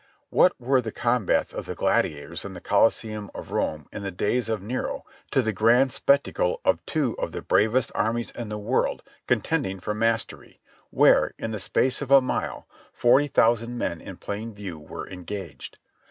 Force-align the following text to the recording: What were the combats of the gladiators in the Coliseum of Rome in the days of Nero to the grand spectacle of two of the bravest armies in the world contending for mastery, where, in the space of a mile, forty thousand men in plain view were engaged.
What 0.31 0.59
were 0.59 0.81
the 0.81 0.91
combats 0.91 1.53
of 1.53 1.67
the 1.67 1.75
gladiators 1.75 2.43
in 2.43 2.55
the 2.55 2.59
Coliseum 2.59 3.29
of 3.35 3.51
Rome 3.51 3.85
in 3.93 4.01
the 4.01 4.09
days 4.09 4.49
of 4.49 4.59
Nero 4.59 5.05
to 5.29 5.43
the 5.43 5.53
grand 5.53 5.91
spectacle 5.91 6.59
of 6.65 6.83
two 6.87 7.13
of 7.19 7.33
the 7.33 7.43
bravest 7.43 7.91
armies 7.93 8.31
in 8.31 8.49
the 8.49 8.57
world 8.57 9.03
contending 9.27 9.79
for 9.79 9.93
mastery, 9.93 10.59
where, 10.89 11.35
in 11.37 11.51
the 11.51 11.59
space 11.59 12.01
of 12.01 12.09
a 12.09 12.19
mile, 12.19 12.67
forty 12.91 13.27
thousand 13.27 13.77
men 13.77 14.01
in 14.01 14.17
plain 14.17 14.55
view 14.55 14.79
were 14.79 15.07
engaged. 15.07 15.77